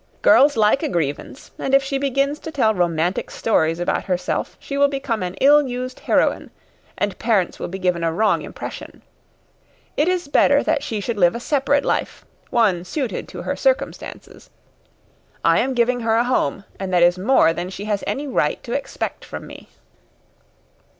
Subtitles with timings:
[0.23, 4.75] "Girls like a grievance, and if she begins to tell romantic stories about herself, she
[4.75, 6.49] will become an ill used heroine,
[6.97, 9.03] and parents will be given a wrong impression.
[9.95, 14.49] It is better that she should live a separate life one suited to her circumstances.
[15.45, 18.63] I am giving her a home, and that is more than she has any right
[18.63, 19.69] to expect from me."